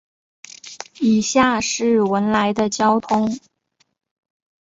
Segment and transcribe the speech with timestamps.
[0.99, 3.37] 以下是文莱的交通